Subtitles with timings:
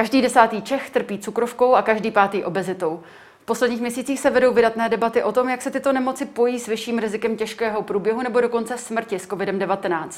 [0.00, 3.02] Každý desátý Čech trpí cukrovkou a každý pátý obezitou.
[3.42, 6.66] V posledních měsících se vedou vydatné debaty o tom, jak se tyto nemoci pojí s
[6.66, 10.08] vyšším rizikem těžkého průběhu nebo dokonce smrti s COVID-19.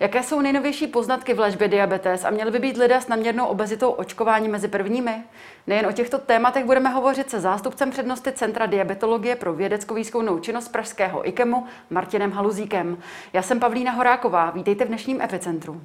[0.00, 3.90] Jaké jsou nejnovější poznatky v léčbě diabetes a měly by být lidé s nadměrnou obezitou
[3.90, 5.22] očkování mezi prvními?
[5.66, 11.28] Nejen o těchto tématech budeme hovořit se zástupcem přednosti Centra diabetologie pro vědecko-výzkumnou činnost Pražského
[11.28, 12.98] IKEMu Martinem Haluzíkem.
[13.32, 15.80] Já jsem Pavlína Horáková, vítejte v dnešním Epicentru.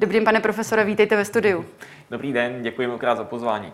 [0.00, 1.64] Dobrý den, pane profesore, vítejte ve studiu.
[2.10, 3.72] Dobrý den, děkuji mnohokrát za pozvání.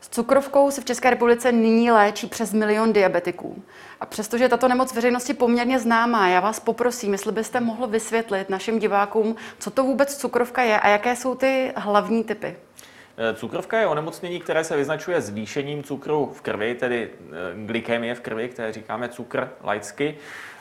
[0.00, 3.62] S cukrovkou se v České republice nyní léčí přes milion diabetiků.
[4.00, 8.78] A přestože tato nemoc veřejnosti poměrně známá, já vás poprosím, jestli byste mohl vysvětlit našim
[8.78, 12.56] divákům, co to vůbec cukrovka je a jaké jsou ty hlavní typy.
[13.16, 18.20] Eh, cukrovka je onemocnění, které se vyznačuje zvýšením cukru v krvi, tedy eh, glykemie v
[18.20, 20.16] krvi, které říkáme cukr laicky.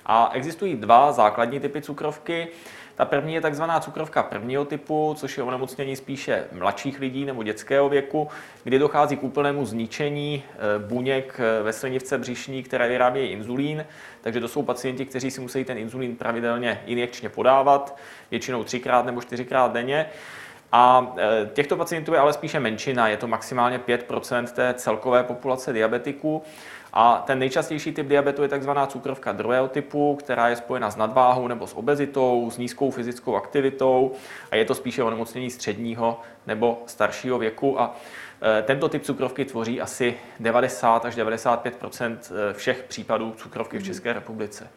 [0.06, 2.48] A existují dva základní typy cukrovky.
[2.96, 7.90] Ta první je takzvaná cukrovka prvního typu, což je onemocnění spíše mladších lidí nebo dětského
[7.90, 8.28] věku,
[8.64, 10.58] kdy dochází k úplnému zničení eh,
[10.88, 13.86] buněk ve slinivce břišní, které vyrábějí inzulín.
[14.22, 17.98] Takže to jsou pacienti, kteří si musí ten inzulín pravidelně injekčně podávat,
[18.32, 20.10] většinou třikrát nebo čtyřikrát denně.
[20.76, 25.74] A eh, těchto pacientů je ale spíše menšina, je to maximálně 5% té celkové populace
[25.74, 26.44] diabetiků.
[26.94, 28.70] A ten nejčastější typ diabetu je tzv.
[28.88, 34.12] cukrovka druhého typu, která je spojena s nadváhou nebo s obezitou, s nízkou fyzickou aktivitou
[34.52, 37.82] a je to spíše onemocnění středního nebo staršího věku.
[37.82, 37.96] A
[38.60, 44.14] e, tento typ cukrovky tvoří asi 90 až 95 e, všech případů cukrovky v České
[44.14, 44.70] republice.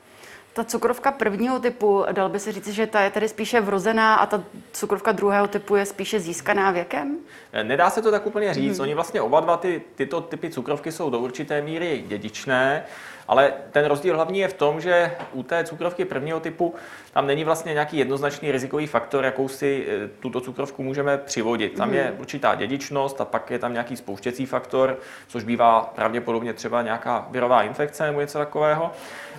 [0.57, 4.27] Ta cukrovka prvního typu, dal by se říct, že ta je tedy spíše vrozená a
[4.27, 7.19] ta cukrovka druhého typu je spíše získaná věkem?
[7.62, 8.79] Nedá se to tak úplně říct.
[8.79, 8.83] Mm.
[8.83, 12.84] Oni vlastně oba dva ty, tyto typy cukrovky jsou do určité míry dědičné.
[13.28, 16.75] Ale ten rozdíl hlavní je v tom, že u té cukrovky prvního typu
[17.12, 21.76] tam není vlastně nějaký jednoznačný rizikový faktor, jakou si e, tuto cukrovku můžeme přivodit.
[21.76, 22.20] Tam je mhm.
[22.20, 24.98] určitá dědičnost a pak je tam nějaký spouštěcí faktor,
[25.28, 28.92] což bývá pravděpodobně třeba nějaká virová infekce nebo něco takového.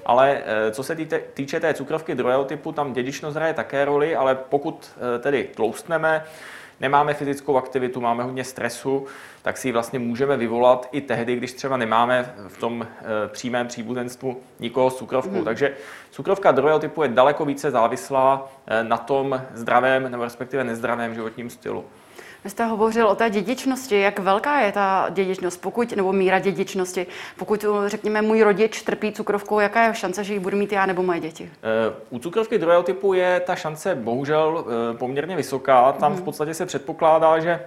[0.05, 0.95] Ale e, co se
[1.33, 6.23] týče té cukrovky druhého typu, tam dědičnost hraje také roli, ale pokud e, tedy tloustneme,
[6.79, 9.05] nemáme fyzickou aktivitu, máme hodně stresu,
[9.41, 12.87] tak si ji vlastně můžeme vyvolat i tehdy, když třeba nemáme v tom e,
[13.27, 15.37] přímém příbuzenstvu nikoho s cukrovkou.
[15.37, 15.43] Mm.
[15.43, 15.75] Takže
[16.11, 21.49] cukrovka druhého typu je daleko více závislá e, na tom zdravém nebo respektive nezdravém životním
[21.49, 21.85] stylu.
[22.47, 23.99] Vy jste hovořil o té dědičnosti.
[23.99, 27.07] Jak velká je ta dědičnost, pokud, nebo míra dědičnosti?
[27.37, 31.03] Pokud, řekněme, můj rodič trpí cukrovkou, jaká je šance, že ji budu mít já nebo
[31.03, 31.51] moje děti?
[31.63, 35.91] Eh, u cukrovky druhého typu je ta šance bohužel eh, poměrně vysoká.
[35.91, 36.25] Tam v mhm.
[36.25, 37.59] podstatě se předpokládá, že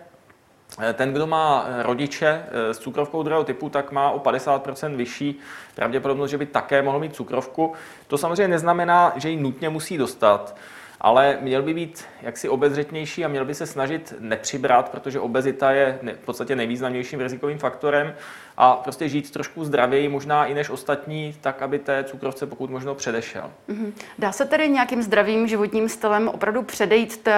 [0.83, 5.39] eh, ten, kdo má rodiče s cukrovkou druhého typu, tak má o 50% vyšší
[5.75, 7.73] pravděpodobnost, že by také mohl mít cukrovku.
[8.07, 10.55] To samozřejmě neznamená, že ji nutně musí dostat
[11.01, 15.99] ale měl by být jaksi obezřetnější a měl by se snažit nepřibrat, protože obezita je
[16.23, 18.15] v podstatě nejvýznamnějším rizikovým faktorem
[18.63, 22.95] a prostě žít trošku zdravěji, možná i než ostatní, tak, aby té cukrovce pokud možno
[22.95, 23.51] předešel.
[23.69, 23.93] Mm-hmm.
[24.19, 27.29] Dá se tedy nějakým zdravým životním stylem opravdu předejít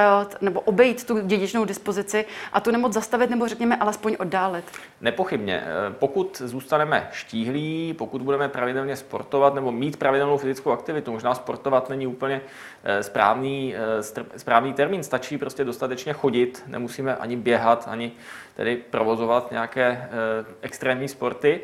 [0.40, 4.64] nebo obejít tu dědičnou dispozici a tu nemoc zastavit nebo řekněme alespoň oddálit?
[5.00, 5.62] Nepochybně.
[5.64, 11.90] Eh, pokud zůstaneme štíhlí, pokud budeme pravidelně sportovat nebo mít pravidelnou fyzickou aktivitu, možná sportovat
[11.90, 12.40] není úplně
[12.84, 14.02] eh, správný, eh,
[14.36, 18.12] správný termín, stačí prostě dostatečně chodit, nemusíme ani běhat, ani
[18.56, 20.08] tedy provozovat nějaké eh,
[20.60, 21.60] extrémní sporty,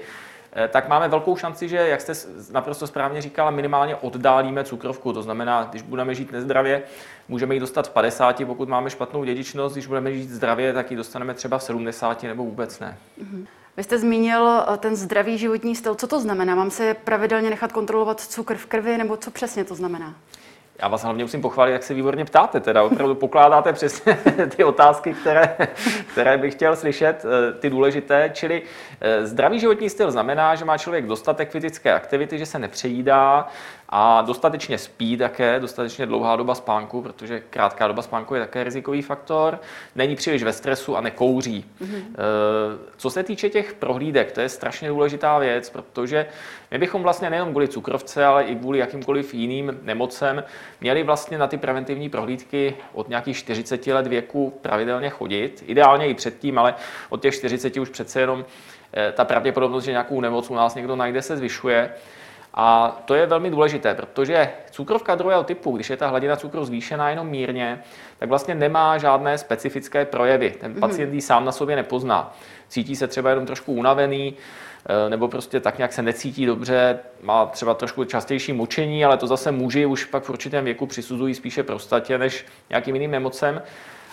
[0.52, 2.12] eh, tak máme velkou šanci, že, jak jste
[2.52, 5.12] naprosto správně říkala, minimálně oddálíme cukrovku.
[5.12, 6.82] To znamená, když budeme žít nezdravě,
[7.28, 10.96] můžeme ji dostat v 50, pokud máme špatnou dědičnost, když budeme žít zdravě, tak ji
[10.96, 12.98] dostaneme třeba v 70 nebo vůbec ne.
[13.22, 13.46] Mhm.
[13.78, 15.94] Vy jste zmínil eh, ten zdravý životní styl.
[15.94, 16.54] Co to znamená?
[16.54, 20.14] Mám se pravidelně nechat kontrolovat cukr v krvi, nebo co přesně to znamená?
[20.82, 24.18] Já vás hlavně musím pochválit, jak se výborně ptáte, teda opravdu pokládáte přesně
[24.56, 25.56] ty otázky, které,
[26.12, 28.30] které bych chtěl slyšet, eh, ty důležité.
[28.34, 28.62] Čili
[29.00, 33.48] eh, zdravý životní styl znamená, že má člověk dostatek fyzické aktivity, že se nepřejídá,
[33.88, 39.02] a dostatečně spí také, dostatečně dlouhá doba spánku, protože krátká doba spánku je také rizikový
[39.02, 39.60] faktor,
[39.94, 41.64] není příliš ve stresu a nekouří.
[41.80, 42.02] Mm-hmm.
[42.96, 46.26] Co se týče těch prohlídek, to je strašně důležitá věc, protože
[46.70, 50.44] my bychom vlastně nejenom kvůli cukrovce, ale i kvůli jakýmkoliv jiným nemocem
[50.80, 55.64] měli vlastně na ty preventivní prohlídky od nějakých 40 let věku pravidelně chodit.
[55.66, 56.74] Ideálně i předtím, ale
[57.08, 58.44] od těch 40 už přece jenom
[58.92, 61.90] eh, ta pravděpodobnost, že nějakou nemoc u nás někdo najde, se zvyšuje.
[62.60, 67.10] A to je velmi důležité, protože cukrovka druhého typu, když je ta hladina cukru zvýšená
[67.10, 67.82] jenom mírně,
[68.18, 70.54] tak vlastně nemá žádné specifické projevy.
[70.60, 70.80] Ten mhm.
[70.80, 72.36] pacient ji sám na sobě nepozná.
[72.68, 74.34] Cítí se třeba jenom trošku unavený,
[75.06, 79.26] eh, nebo prostě tak nějak se necítí dobře, má třeba trošku častější močení, ale to
[79.26, 83.62] zase muži už pak v určitém věku přisuzují spíše prostatě než nějakým jiným emocem.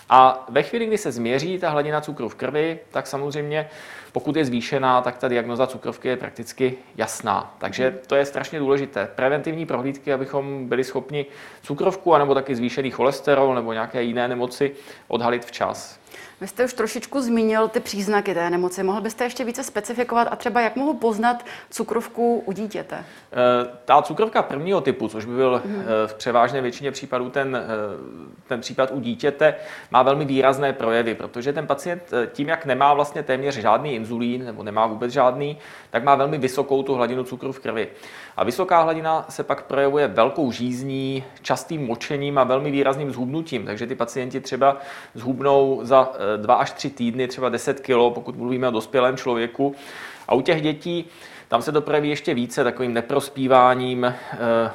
[0.08, 3.68] A ve chvíli, kdy se změří ta hladina cukru v krvi, tak samozřejmě,
[4.12, 7.54] pokud je zvýšená, tak ta diagnoza cukrovky je prakticky jasná.
[7.58, 9.08] Takže to je strašně důležité.
[9.14, 11.26] Preventivní prohlídky, abychom byli schopni
[11.62, 14.72] cukrovku, anebo taky zvýšený cholesterol nebo nějaké jiné nemoci
[15.08, 15.98] odhalit včas.
[16.40, 18.82] Vy jste už trošičku zmínil ty příznaky té nemoci.
[18.82, 22.96] Mohl byste ještě více specifikovat a třeba jak mohu poznat cukrovku u dítěte?
[22.96, 25.84] Eh, ta cukrovka prvního typu, což by byl mm.
[26.06, 27.68] v převážné většině případů ten, eh,
[28.48, 29.54] ten případ u dítěte,
[29.90, 32.02] má velmi výrazné projevy, protože ten pacient
[32.32, 35.58] tím, jak nemá vlastně téměř žádný inzulín nebo nemá vůbec žádný,
[35.90, 37.88] tak má velmi vysokou tu hladinu cukru v krvi.
[38.36, 43.66] A vysoká hladina se pak projevuje velkou žízní, častým močením a velmi výrazným zhubnutím.
[43.66, 44.76] Takže ty pacienti třeba
[45.14, 49.74] zhubnou za dva až tři týdny, třeba 10 kg, pokud mluvíme o dospělém člověku.
[50.28, 51.04] A u těch dětí
[51.48, 54.14] tam se to projeví ještě více takovým neprospíváním, eh,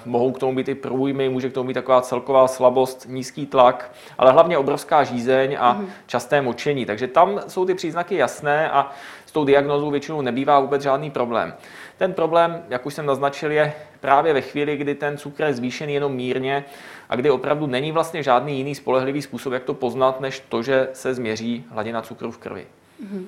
[0.05, 3.91] mohou k tomu být i průjmy, může k tomu být taková celková slabost, nízký tlak,
[4.17, 5.89] ale hlavně obrovská žízeň a mm.
[6.07, 6.85] časté močení.
[6.85, 8.91] Takže tam jsou ty příznaky jasné a
[9.25, 11.53] s tou diagnozou většinou nebývá vůbec žádný problém.
[12.01, 15.93] Ten problém, jak už jsem naznačil, je právě ve chvíli, kdy ten cukr je zvýšený
[15.93, 16.65] jenom mírně
[17.09, 20.89] a kdy opravdu není vlastně žádný jiný spolehlivý způsob, jak to poznat, než to, že
[20.93, 22.67] se změří hladina cukru v krvi.
[23.03, 23.25] Mm-hmm.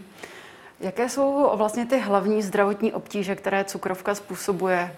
[0.79, 4.95] Jaké jsou vlastně ty hlavní zdravotní obtíže, které cukrovka způsobuje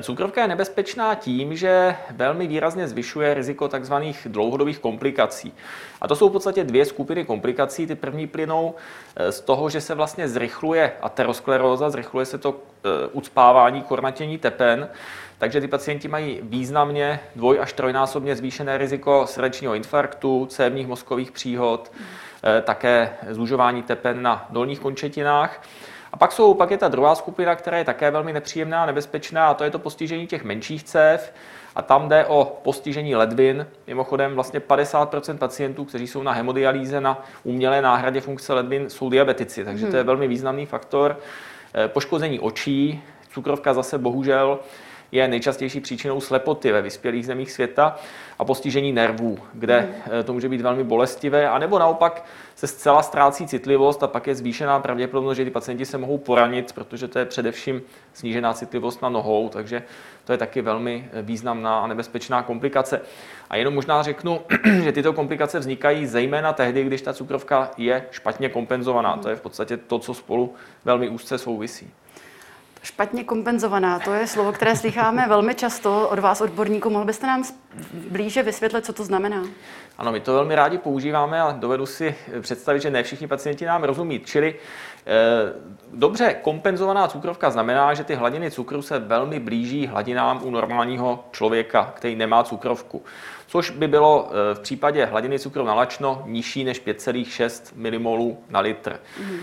[0.00, 3.94] cukrovka je nebezpečná tím, že velmi výrazně zvyšuje riziko tzv.
[4.26, 5.52] dlouhodobých komplikací.
[6.00, 7.86] A to jsou v podstatě dvě skupiny komplikací.
[7.86, 8.74] Ty první plynou
[9.16, 14.88] eh, z toho, že se vlastně zrychluje ateroskleróza, zrychluje se to eh, ucpávání, kornatění tepen,
[15.38, 21.92] takže ty pacienti mají významně dvoj až trojnásobně zvýšené riziko srdečního infarktu, cévních mozkových příhod,
[22.62, 25.62] také zužování tepen na dolních končetinách.
[26.12, 29.48] A pak, jsou, pak je ta druhá skupina, která je také velmi nepříjemná a nebezpečná,
[29.48, 31.32] a to je to postižení těch menších cév.
[31.76, 33.66] A tam jde o postižení ledvin.
[33.86, 39.64] Mimochodem vlastně 50% pacientů, kteří jsou na hemodialýze na umělé náhradě funkce ledvin, jsou diabetici,
[39.64, 40.06] takže to je hmm.
[40.06, 41.18] velmi významný faktor.
[41.74, 44.58] Eh, poškození očí, cukrovka zase bohužel
[45.12, 47.96] je nejčastější příčinou slepoty ve vyspělých zemích světa
[48.38, 50.24] a postižení nervů, kde mm.
[50.24, 52.24] to může být velmi bolestivé, anebo naopak
[52.54, 56.72] se zcela ztrácí citlivost a pak je zvýšená pravděpodobnost, že ty pacienti se mohou poranit,
[56.72, 57.82] protože to je především
[58.14, 59.82] snížená citlivost na nohou, takže
[60.24, 63.00] to je taky velmi eh, významná a nebezpečná komplikace.
[63.50, 64.40] A jenom možná řeknu,
[64.84, 69.16] že tyto komplikace vznikají zejména tehdy, když ta cukrovka je špatně kompenzovaná.
[69.16, 71.90] To je v podstatě to, co spolu velmi úzce souvisí.
[72.88, 76.90] Špatně kompenzovaná, to je slovo, které slycháme velmi často od vás, odborníků.
[76.90, 77.44] Mohl byste nám
[77.94, 79.44] blíže vysvětlit, co to znamená?
[79.98, 83.84] Ano, my to velmi rádi používáme a dovedu si představit, že ne všichni pacienti nám
[83.84, 84.20] rozumí.
[84.20, 85.12] Čili eh,
[85.92, 91.92] dobře kompenzovaná cukrovka znamená, že ty hladiny cukru se velmi blíží hladinám u normálního člověka,
[91.96, 93.02] který nemá cukrovku
[93.48, 98.60] což by bylo eh, v případě hladiny cukru na lačno nižší než 5,6 mmol na
[98.60, 99.00] litr.
[99.20, 99.40] Mm.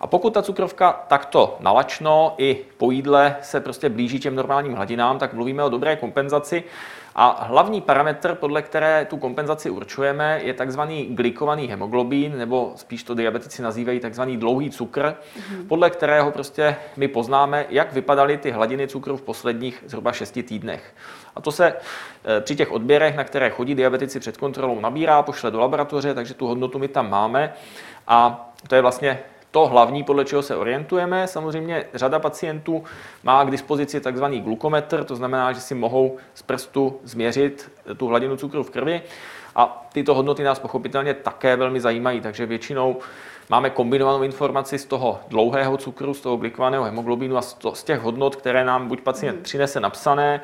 [0.00, 5.18] A pokud ta cukrovka takto nalačno i po jídle se prostě blíží těm normálním hladinám,
[5.18, 6.64] tak mluvíme o dobré kompenzaci.
[7.14, 13.14] A hlavní parametr, podle které tu kompenzaci určujeme, je takzvaný glikovaný hemoglobín, nebo spíš to
[13.14, 15.66] diabetici nazývají takzvaný dlouhý cukr, mm-hmm.
[15.68, 20.94] podle kterého prostě my poznáme, jak vypadaly ty hladiny cukru v posledních zhruba 6 týdnech.
[21.36, 25.50] A to se eh, při těch odběrech, na které chodí diabetici před kontrolou, nabírá, pošle
[25.50, 27.54] do laboratoře, takže tu hodnotu my tam máme.
[28.08, 29.18] A to je vlastně
[29.54, 31.26] to hlavní, podle čeho se orientujeme.
[31.26, 32.84] Samozřejmě řada pacientů
[33.22, 38.36] má k dispozici takzvaný glukometr, to znamená, že si mohou z prstu změřit tu hladinu
[38.36, 39.02] cukru v krvi.
[39.56, 42.96] A tyto hodnoty nás pochopitelně také velmi zajímají, takže většinou
[43.50, 47.42] máme kombinovanou informaci z toho dlouhého cukru, z toho glikovaného hemoglobinu a
[47.74, 49.42] z těch hodnot, které nám buď pacient mhm.
[49.42, 50.40] přinese napsané,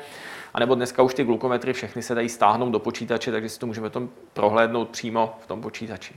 [0.53, 3.89] anebo dneska už ty glukometry všechny se dají stáhnout do počítače, takže si to můžeme
[3.89, 6.15] tom prohlédnout přímo v tom počítači.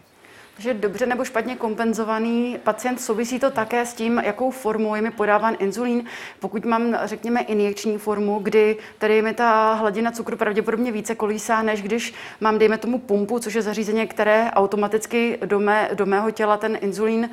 [0.58, 5.10] Že dobře nebo špatně kompenzovaný pacient souvisí to také s tím, jakou formou je mi
[5.10, 6.04] podáván inzulín.
[6.40, 11.82] Pokud mám, řekněme, injekční formu, kdy tady mi ta hladina cukru pravděpodobně více kolísá, než
[11.82, 16.56] když mám, dejme tomu, pumpu, což je zařízení, které automaticky do, mé, do mého těla
[16.56, 17.30] ten inzulín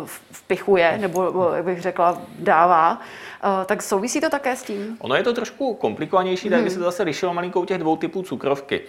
[0.00, 3.00] uh, vpichuje, nebo, jak bych řekla, dává.
[3.46, 4.96] Uh, tak souvisí to také s tím?
[5.00, 8.22] Ono je to trošku komplikovanější, tak by se to zase lišilo malinkou těch dvou typů
[8.22, 8.80] cukrovky.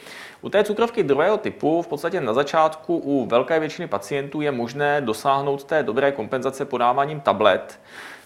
[0.41, 5.01] U té cukrovky druhého typu v podstatě na začátku u velké většiny pacientů je možné
[5.01, 7.79] dosáhnout té dobré kompenzace podáváním tablet.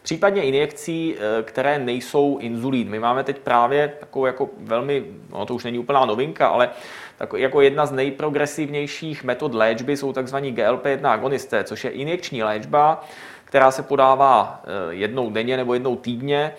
[0.03, 2.89] případně injekcí, eh, které nejsou inzulín.
[2.89, 6.69] My máme teď právě takovou jako velmi, no to už není úplná novinka, ale
[7.17, 10.35] tak jako jedna z nejprogresivnějších metod léčby jsou tzv.
[10.37, 13.03] GLP-1 agonisté, což je injekční léčba,
[13.51, 16.53] která se podává eh, jednou denně nebo jednou týdně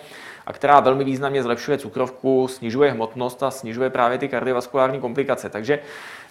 [0.45, 5.49] a která velmi významně zlepšuje cukrovku, snižuje hmotnost a snižuje právě ty kardiovaskulární komplikace.
[5.49, 5.79] Takže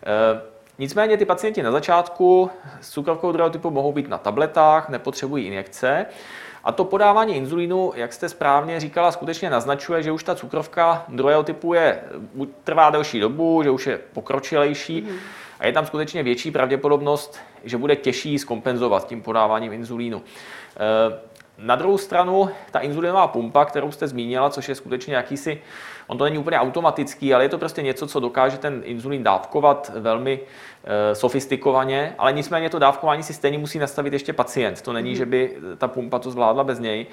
[0.07, 0.41] eh,
[0.79, 2.51] Nicméně ty pacienti na začátku
[2.81, 6.07] s cukrovkou druhého typu mohou být na tabletách, nepotřebují injekce.
[6.65, 11.43] A to podávání inzulínu, jak jste správně říkala, skutečně naznačuje, že už ta cukrovka druhého
[11.43, 12.03] typu je,
[12.65, 15.17] trvá delší dobu, že už je pokročilejší mm.
[15.63, 20.23] A je tam skutečně větší pravděpodobnost, že bude těžší zkompenzovat tím podáváním inzulínu.
[20.77, 21.19] Eh,
[21.59, 25.61] na druhou stranu, ta inzulinová pumpa, kterou jste zmínila, což je skutečně jakýsi,
[26.07, 29.93] on to není úplně automatický, ale je to prostě něco, co dokáže ten inzulín dávkovat
[29.95, 30.41] velmi
[30.85, 34.83] e, sofistikovaně, ale nicméně to dávkování si stejně musí nastavit ještě pacient.
[34.83, 37.07] To není, že by ta pumpa to zvládla bez něj.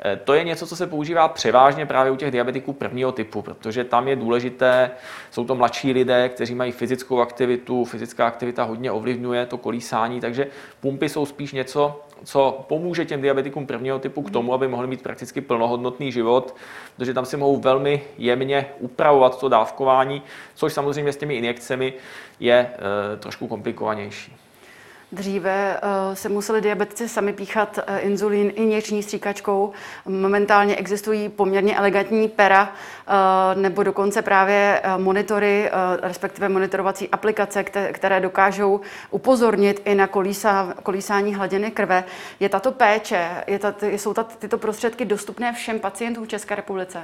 [0.00, 3.84] Eh, to je něco, co se používá převážně právě u těch diabetiků prvního typu, protože
[3.84, 4.90] tam je důležité,
[5.30, 10.46] jsou to mladší lidé, kteří mají fyzickou aktivitu, fyzická aktivita hodně ovlivňuje to kolísání, takže
[10.80, 15.02] pumpy jsou spíš něco, co pomůže těm diabetikům prvního typu k tomu, aby mohli mít
[15.02, 16.56] prakticky plnohodnotný život,
[16.96, 20.22] protože tam si mohou velmi jemně upravovat to dávkování,
[20.54, 21.92] což samozřejmě s těmi injekcemi
[22.40, 24.36] je e, trošku komplikovanější.
[25.12, 29.72] Dříve uh, se museli diabetici sami píchat uh, inzulín injekční stříkačkou.
[30.06, 32.62] Momentálně existují poměrně elegantní pera
[33.52, 35.70] uh, nebo dokonce právě monitory,
[36.02, 42.04] respektive monitorovací aplikace, které dokážou upozornit i na kolísa, kolísání hladiny krve.
[42.40, 46.98] Je tato péče, je tato, jsou tato, tyto prostředky dostupné všem pacientům v České republice?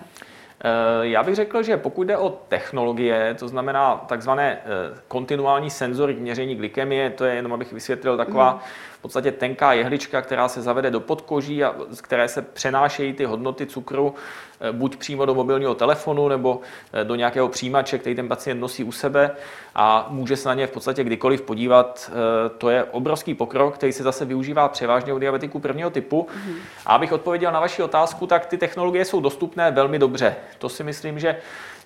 [0.61, 6.14] Eh, já bych řekl, že pokud jde o technologie, to znamená takzvané eh, kontinuální senzory
[6.14, 8.61] k měření glykemie, to je jenom, abych vysvětlil, taková mm
[9.04, 13.66] podstatě tenká jehlička, která se zavede do podkoží a z které se přenášejí ty hodnoty
[13.66, 14.14] cukru
[14.61, 16.61] eh, buď přímo do mobilního telefonu nebo
[16.92, 19.30] eh, do nějakého přijímače, který ten pacient nosí u sebe
[19.75, 22.11] a může se na ně v podstatě kdykoliv podívat.
[22.11, 26.26] Eh, to je obrovský pokrok, který se zase využívá převážně u diabetiků prvního typu.
[26.30, 26.56] Mm-hmm.
[26.87, 30.37] A abych odpověděl na vaši otázku, tak ty technologie jsou dostupné velmi dobře.
[30.58, 31.37] To si myslím, že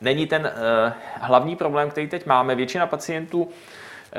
[0.00, 0.52] není ten
[1.20, 2.54] hlavní problém, který teď máme.
[2.54, 3.48] Většina pacientů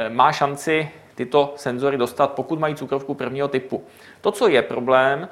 [0.10, 0.90] má šanci
[1.20, 3.84] tyto senzory dostat, pokud mají cukrovku prvního typu.
[4.22, 5.28] To, co je problém,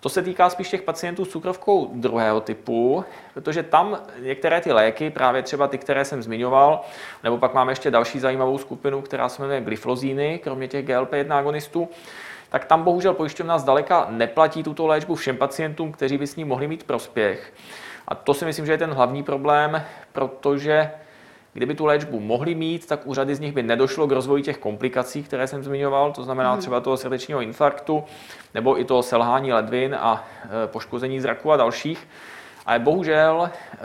[0.00, 3.04] to se týká spíš těch pacientů s cukrovkou druhého typu,
[3.34, 6.80] protože tam některé ty léky, právě třeba ty, které jsem zmiňoval,
[7.22, 11.88] nebo pak máme ještě další zajímavou skupinu, která se jmenuje glyflozíny, kromě těch GLP-1 agonistů,
[12.50, 16.68] tak tam bohužel pojišťovna zdaleka neplatí tuto léčbu všem pacientům, kteří by s ní mohli
[16.68, 17.52] mít prospěch.
[18.08, 20.90] A to si myslím, že je ten hlavní problém, protože
[21.54, 24.58] Kdyby tu léčbu mohli mít, tak u řady z nich by nedošlo k rozvoji těch
[24.58, 26.60] komplikací, které jsem zmiňoval, to znamená hmm.
[26.60, 28.04] třeba toho srdečního infarktu
[28.54, 32.08] nebo i toho selhání ledvin a e, poškození zraku a dalších.
[32.66, 33.78] Ale bohužel e,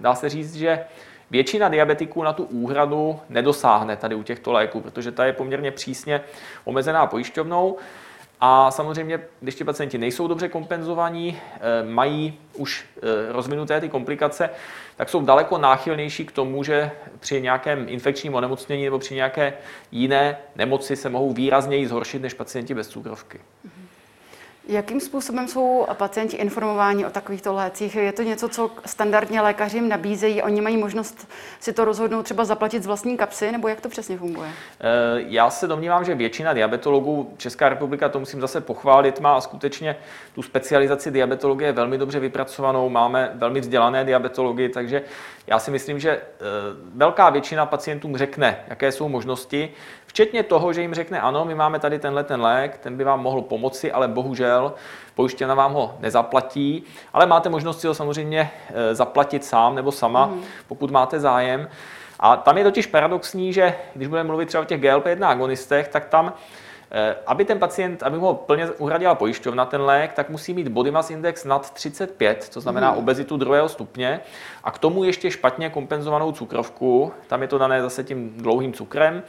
[0.00, 0.84] dá se říct, že
[1.30, 6.20] většina diabetiků na tu úhradu nedosáhne tady u těchto léků, protože ta je poměrně přísně
[6.64, 7.76] omezená pojišťovnou.
[8.44, 14.50] A samozřejmě, když ti pacienti nejsou dobře kompenzovaní, eh, mají už eh, rozvinuté ty komplikace,
[14.96, 19.52] tak jsou daleko náchylnější k tomu, že při nějakém infekčním onemocnění nebo při nějaké
[19.92, 23.40] jiné nemoci se mohou výrazněji zhoršit než pacienti bez cukrovky.
[24.68, 27.94] Jakým způsobem jsou pacienti informováni o takovýchto lécích?
[27.94, 30.42] Je to něco, co standardně lékaři jim nabízejí?
[30.42, 31.28] Oni mají možnost
[31.60, 34.48] si to rozhodnout třeba zaplatit z vlastní kapsy, nebo jak to přesně funguje?
[34.48, 34.84] Eh,
[35.16, 39.96] já se domnívám, že většina diabetologů, Česká republika, to musím zase pochválit, má skutečně
[40.34, 42.88] tu specializaci diabetologie velmi dobře vypracovanou.
[42.88, 45.02] Máme velmi vzdělané diabetology, takže
[45.46, 46.20] já si myslím, že eh,
[46.94, 49.72] velká většina pacientům řekne, jaké jsou možnosti,
[50.12, 53.22] včetně toho, že jim řekne, ano, my máme tady tenhle ten lék, ten by vám
[53.22, 54.74] mohl pomoci, ale bohužel
[55.14, 60.26] pojištěna vám ho nezaplatí, ale máte možnost si ho samozřejmě eh, zaplatit sám nebo sama,
[60.26, 60.42] mm.
[60.68, 61.68] pokud máte zájem.
[62.20, 66.04] A tam je totiž paradoxní, že když budeme mluvit třeba o těch GLP-1 agonistech, tak
[66.04, 66.32] tam
[67.26, 71.10] aby ten pacient, aby ho plně uhradila pojišťovna ten lék, tak musí mít body mass
[71.10, 72.98] index nad 35, to znamená hmm.
[72.98, 74.20] obezitu druhého stupně,
[74.64, 79.22] a k tomu ještě špatně kompenzovanou cukrovku, tam je to dané zase tím dlouhým cukrem,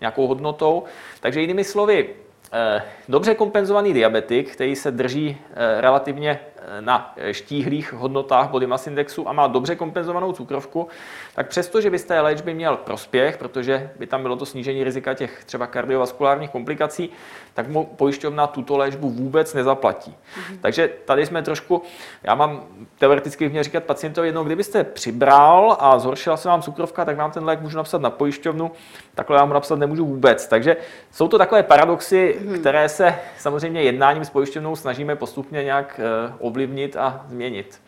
[0.00, 0.84] nějakou hodnotou.
[1.20, 2.08] Takže jinými slovy,
[2.52, 6.40] eh, dobře kompenzovaný diabetik, který se drží eh, relativně
[6.80, 10.88] na štíhlých hodnotách body mass indexu a má dobře kompenzovanou cukrovku,
[11.34, 14.84] tak přesto, že by z té léčby měl prospěch, protože by tam bylo to snížení
[14.84, 17.10] rizika těch třeba kardiovaskulárních komplikací,
[17.54, 20.10] tak mu pojišťovna tuto léčbu vůbec nezaplatí.
[20.10, 20.58] Mm-hmm.
[20.60, 21.82] Takže tady jsme trošku,
[22.22, 22.62] já mám
[22.98, 27.44] teoreticky měl říkat pacientovi jednou, kdybyste přibral a zhoršila se vám cukrovka, tak vám ten
[27.44, 28.70] lék můžu napsat na pojišťovnu,
[29.14, 30.46] takhle já mu napsat nemůžu vůbec.
[30.48, 30.76] Takže
[31.12, 32.60] jsou to takové paradoxy, mm-hmm.
[32.60, 37.80] které se samozřejmě jednáním s pojišťovnou snažíme postupně nějak eh, ovlivnit a změnit.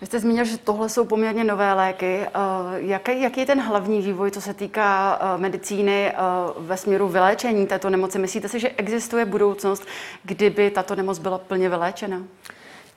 [0.00, 2.20] Vy jste zmínil, že tohle jsou poměrně nové léky.
[2.20, 2.28] Eh,
[2.76, 6.14] jaký, jaký je ten hlavní vývoj, co se týká eh, medicíny eh,
[6.58, 8.18] ve směru vyléčení této nemoci?
[8.18, 9.86] Myslíte si, že existuje budoucnost,
[10.22, 12.22] kdyby tato nemoc byla plně vyléčena?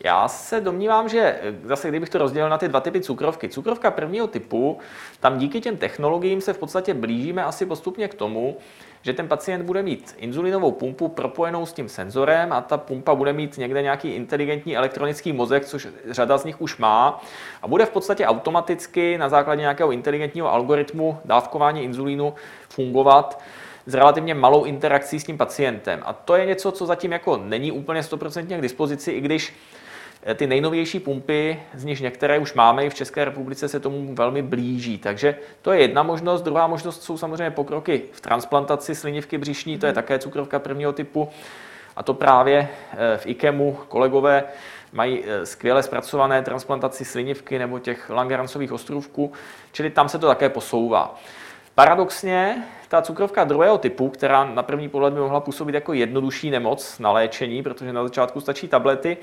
[0.03, 3.49] Já se domnívám, že zase kdybych to rozdělil na ty dva typy cukrovky.
[3.49, 4.79] Cukrovka prvního typu,
[5.19, 8.57] tam díky těm technologiím se v podstatě blížíme asi postupně k tomu,
[9.05, 13.33] že ten pacient bude mít inzulinovou pumpu propojenou s tím senzorem a ta pumpa bude
[13.33, 17.21] mít někde nějaký inteligentní elektronický mozek, což řada z nich už má,
[17.61, 22.33] a bude v podstatě automaticky na základě nějakého inteligentního algoritmu dávkování inzulínu
[22.69, 23.41] fungovat
[23.85, 25.99] s relativně malou interakcí s tím pacientem.
[26.05, 29.53] A to je něco, co zatím jako není úplně 100% k dispozici, i když
[30.35, 34.41] ty nejnovější pumpy, z nich některé už máme i v České republice, se tomu velmi
[34.41, 34.97] blíží.
[34.97, 36.41] Takže to je jedna možnost.
[36.41, 39.95] Druhá možnost jsou samozřejmě pokroky v transplantaci slinivky břišní, to je mhm.
[39.95, 41.29] také cukrovka prvního typu.
[41.95, 44.43] A to právě eh, v IKEMu kolegové
[44.93, 49.33] mají eh, skvěle zpracované transplantaci slinivky nebo těch Langerancových ostrůvků,
[49.71, 51.15] čili tam se to také posouvá.
[51.75, 56.99] Paradoxně, ta cukrovka druhého typu, která na první pohled by mohla působit jako jednodušší nemoc
[56.99, 59.17] na léčení, protože na začátku stačí tablety,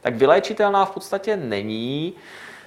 [0.00, 2.12] tak vyléčitelná v podstatě není.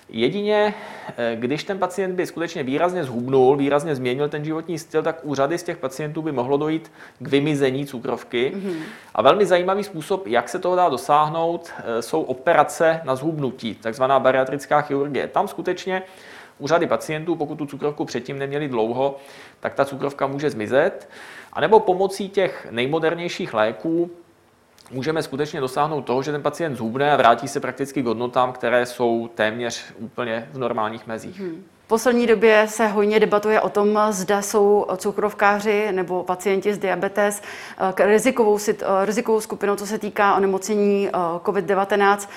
[0.09, 0.73] Jedině,
[1.17, 5.35] eh, když ten pacient by skutečně výrazně zhubnul, výrazně změnil ten životní styl, tak u
[5.35, 8.51] řady z těch pacientů by mohlo dojít k vymizení cukrovky.
[8.55, 8.75] Mm-hmm.
[9.15, 14.19] A velmi zajímavý způsob, jak se toho dá dosáhnout, eh, jsou operace na zhubnutí, takzvaná
[14.19, 15.27] bariatrická chirurgie.
[15.27, 16.03] Tam skutečně
[16.57, 19.17] u řady pacientů, pokud tu cukrovku předtím neměli dlouho,
[19.59, 21.09] tak ta cukrovka může zmizet.
[21.53, 24.11] A nebo pomocí těch nejmodernějších léků
[24.91, 28.85] můžeme skutečně dosáhnout toho, že ten pacient zhubne a vrátí se prakticky k hodnotám, které
[28.85, 31.39] jsou téměř úplně v normálních mezích.
[31.39, 37.41] Hmm poslední době se hojně debatuje o tom, zda jsou cukrovkáři nebo pacienti s diabetes
[37.97, 41.11] eh, rizikovou, eh, rizikovou skupinou, co se týká onemocnění eh,
[41.43, 42.27] COVID-19,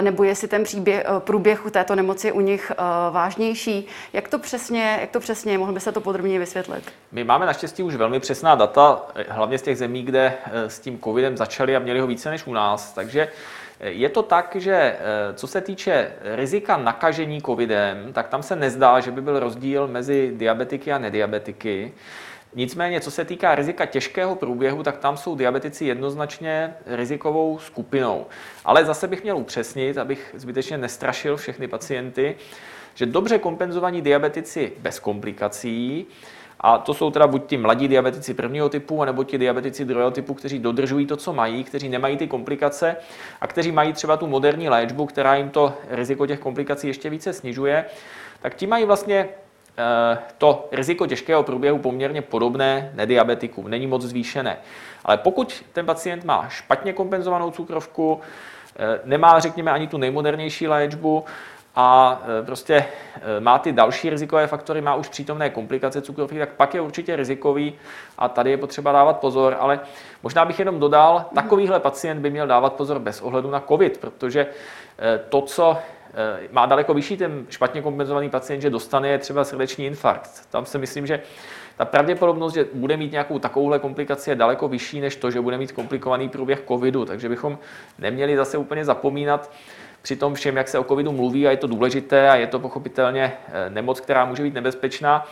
[0.00, 2.72] nebo jestli ten příběh, průběh této nemoci u nich
[3.10, 3.86] vážnější.
[4.12, 5.58] Jak to přesně, jak to přesně?
[5.58, 6.84] Mohl byste to podrobně vysvětlit?
[7.12, 11.36] My máme naštěstí už velmi přesná data, hlavně z těch zemí, kde s tím covidem
[11.36, 12.92] začali a měli ho více než u nás.
[12.92, 13.28] Takže
[13.80, 14.98] je to tak, že eh,
[15.34, 20.32] co se týče rizika nakažení covidem, tak tam se nezdá, že by byl rozdíl mezi
[20.36, 21.92] diabetiky a nediabetiky.
[22.54, 28.26] Nicméně, co se týká rizika těžkého průběhu, tak tam jsou diabetici jednoznačně rizikovou skupinou.
[28.64, 32.36] Ale zase bych měl upřesnit, abych zbytečně nestrašil všechny pacienty,
[32.94, 36.06] že dobře kompenzovaní diabetici bez komplikací
[36.60, 40.34] a to jsou teda buď ti mladí diabetici prvního typu, nebo ti diabetici druhého typu,
[40.34, 42.96] kteří dodržují to, co mají, kteří nemají ty komplikace
[43.40, 47.32] a kteří mají třeba tu moderní léčbu, která jim to riziko těch komplikací ještě více
[47.32, 47.84] snižuje,
[48.40, 49.28] tak ti mají vlastně
[49.78, 54.56] eh, to riziko těžkého průběhu poměrně podobné nediabetikům, není moc zvýšené.
[55.04, 58.20] Ale pokud ten pacient má špatně kompenzovanou cukrovku,
[58.76, 61.24] eh, nemá, řekněme, ani tu nejmodernější léčbu,
[61.76, 62.74] a e, prostě
[63.36, 67.16] e, má ty další rizikové faktory, má už přítomné komplikace cukrovky, tak pak je určitě
[67.16, 67.74] rizikový
[68.18, 69.80] a tady je potřeba dávat pozor, ale
[70.22, 74.40] možná bych jenom dodal, takovýhle pacient by měl dávat pozor bez ohledu na COVID, protože
[74.98, 75.78] e, to, co
[76.52, 80.48] má daleko vyšší ten špatně kompenzovaný pacient, že dostane je třeba srdeční infarkt.
[80.50, 81.20] Tam si myslím, že
[81.76, 85.58] ta pravděpodobnost, že bude mít nějakou takovouhle komplikaci, je daleko vyšší než to, že bude
[85.58, 87.04] mít komplikovaný průběh covidu.
[87.04, 87.58] Takže bychom
[87.98, 89.50] neměli zase úplně zapomínat
[90.06, 92.58] při tom všem, jak se o covidu mluví a je to důležité a je to
[92.58, 95.26] pochopitelně eh, nemoc, která může být nebezpečná,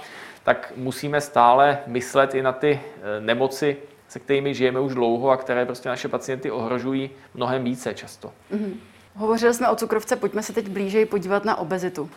[0.45, 3.77] tak musíme stále myslet i na ty eh, nemoci,
[4.09, 8.33] se kterými žijeme už dlouho a které prostě naše pacienty ohrožují mnohem více často.
[8.53, 8.75] Mm-hmm.
[9.15, 12.11] Hovořili jsme o cukrovce, pojďme se teď blíže podívat na obezitu.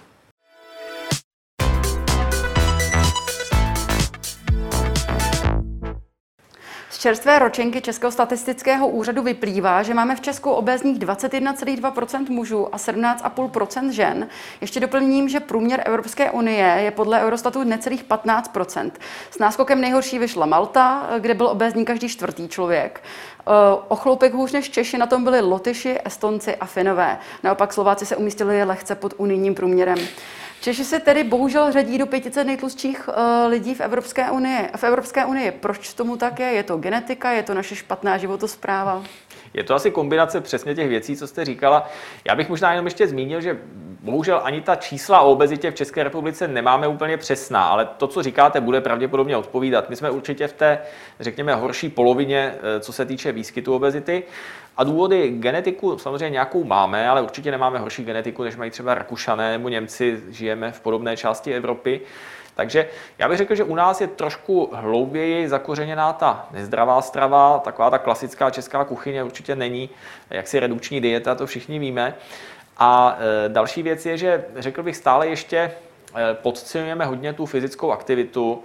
[6.99, 13.89] Čerstvé ročenky Českého statistického úřadu vyplývá, že máme v Česku obézních 21,2% mužů a 17,5%
[13.89, 14.27] žen.
[14.62, 18.91] Ještě doplním, že průměr Evropské unie je podle Eurostatu necelých 15%
[19.31, 23.03] S náskokem nejhorší vyšla Malta, kde byl obézní každý čtvrtý člověk.
[23.88, 27.17] O chloupek hůř než Češi na tom byli Lotyši, Estonci a Finové.
[27.43, 29.97] Naopak Slováci se umístili lehce pod unijním průměrem.
[30.62, 33.13] Češi se tedy bohužel řadí do pětice nejtlustších uh,
[33.48, 34.70] lidí v Evropské unii.
[34.76, 35.52] V Evropské unii.
[35.52, 36.46] Proč tomu tak je?
[36.46, 37.32] Je to genetika?
[37.32, 39.04] Je to naše špatná životospráva?
[39.58, 41.89] Je to asi kombinace přesně těch věcí, co jste říkala.
[42.28, 43.58] Já bych možná jenom ještě zmínil, že
[44.02, 48.24] bohužel ani ta čísla o obezitě v České republice nemáme úplně přesná, ale to, co
[48.24, 49.89] říkáte, bude pravděpodobně odpovídat.
[49.89, 50.80] My jsme určitě v té,
[51.20, 54.24] řekněme, horší polovině, eh, co se týče výskytu obezity.
[54.78, 59.52] A důvody genetiku samozřejmě nějakou máme, ale určitě nemáme horší genetiku, než mají třeba Rakušané
[59.52, 62.02] nebo Němci, žijeme v podobné části Evropy.
[62.58, 67.89] Takže já bych řekl, že u nás je trošku hlouběji zakořeněná ta nezdravá strava, taková
[67.89, 69.89] ta klasická česká kuchyně určitě není,
[70.30, 72.15] jaksi redukční dieta, to všichni víme.
[72.78, 75.72] A e, další věc je, že řekl bych stále ještě e,
[76.34, 78.63] podceňujeme hodně tu fyzickou aktivitu,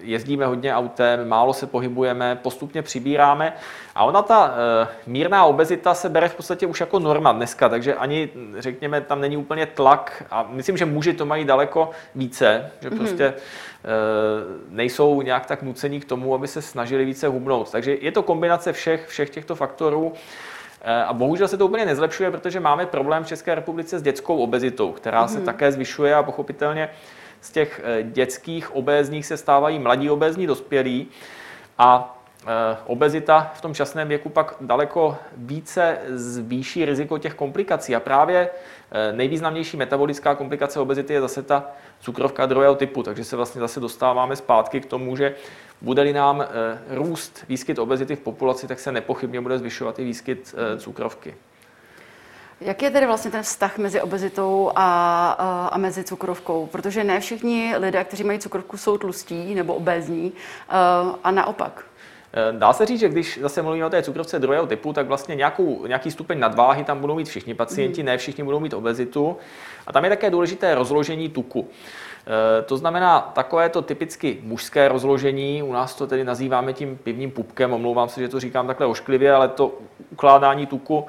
[0.00, 3.52] jezdíme hodně autem, málo se pohybujeme, postupně přibíráme
[3.94, 4.54] a ona ta
[5.06, 9.36] mírná obezita se bere v podstatě už jako norma dneska, takže ani, řekněme, tam není
[9.36, 12.98] úplně tlak a myslím, že muži to mají daleko více, že mhm.
[12.98, 14.68] prostě mm-hmm.
[14.68, 17.70] nejsou nějak tak nucení k tomu, aby se snažili více hubnout.
[17.70, 20.12] Takže je to kombinace všech, všech těchto faktorů.
[20.82, 24.38] Eh, a bohužel se to úplně nezlepšuje, protože máme problém v České republice s dětskou
[24.38, 25.32] obezitou, která mm-hmm.
[25.32, 25.46] se mhm.
[25.46, 26.90] také zvyšuje a pochopitelně
[27.40, 31.06] z těch eh, dětských obézních se stávají mladí obézní dospělí
[31.78, 32.46] a eh,
[32.86, 37.96] obezita v tom časném věku pak daleko více zvýší riziko těch komplikací.
[37.96, 38.50] A právě
[39.12, 41.64] nejvýznamnější metabolická komplikace obezity je zase ta
[42.00, 45.34] cukrovka druhého typu, takže se vlastně zase dostáváme zpátky k tomu, že
[45.82, 46.46] bude-li nám eh,
[46.88, 51.34] růst výskyt obezity v populaci, tak se nepochybně bude zvyšovat i výskyt eh, cukrovky.
[52.60, 56.66] Jak je tedy vlastně ten vztah mezi obezitou a, a, a mezi cukrovkou?
[56.66, 60.32] Protože ne všichni lidé, kteří mají cukrovku, jsou tlustí nebo obézní
[60.68, 60.72] eh,
[61.24, 61.84] a naopak.
[62.52, 65.86] Dá se říct, že když zase mluvíme o té cukrovce druhého typu, tak vlastně nějakou,
[65.86, 68.06] nějaký stupeň nadváhy tam budou mít všichni pacienti, mm.
[68.06, 69.36] ne všichni budou mít obezitu.
[69.86, 71.68] A tam je také důležité rozložení tuku.
[72.26, 77.30] Eh, to znamená, takové to typicky mužské rozložení, u nás to tedy nazýváme tím pivním
[77.30, 79.72] pupkem, omlouvám se, že to říkám takhle ošklivě, ale to
[80.10, 81.06] ukládání tuku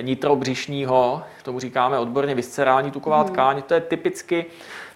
[0.00, 3.32] nitrobřišního, tomu říkáme odborně viscerální tuková hmm.
[3.32, 4.46] tkáň, to je typicky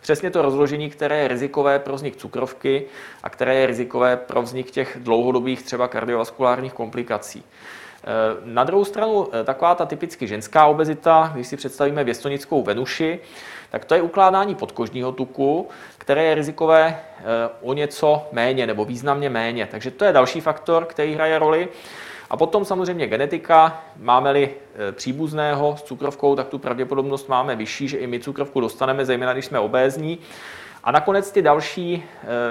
[0.00, 2.84] přesně to rozložení, které je rizikové pro vznik cukrovky
[3.22, 7.44] a které je rizikové pro vznik těch dlouhodobých třeba kardiovaskulárních komplikací.
[8.04, 13.20] Eh, na druhou stranu, eh, taková ta typicky ženská obezita, když si představíme věstonickou Venuši,
[13.70, 17.22] tak to je ukládání podkožního tuku, které je rizikové eh,
[17.62, 19.68] o něco méně nebo významně méně.
[19.70, 21.68] Takže to je další faktor, který hraje roli.
[22.30, 23.82] A potom samozřejmě genetika.
[23.96, 24.54] Máme-li
[24.92, 29.44] příbuzného s cukrovkou, tak tu pravděpodobnost máme vyšší, že i my cukrovku dostaneme, zejména když
[29.44, 30.18] jsme obézní.
[30.84, 32.04] A nakonec ty další,